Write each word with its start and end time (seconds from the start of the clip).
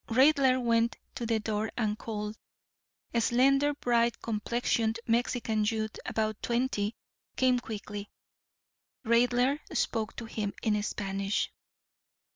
Raidler 0.09 0.59
went 0.59 0.95
to 1.13 1.27
the 1.27 1.39
door 1.39 1.69
and 1.77 1.95
called. 1.95 2.35
A 3.13 3.21
slender, 3.21 3.75
bright 3.75 4.19
complexioned 4.19 4.99
Mexican 5.05 5.63
youth 5.63 5.99
about 6.07 6.41
twenty 6.41 6.95
came 7.35 7.59
quickly. 7.59 8.09
Raidler 9.05 9.59
spoke 9.77 10.15
to 10.15 10.25
him 10.25 10.55
in 10.63 10.81
Spanish. 10.81 11.51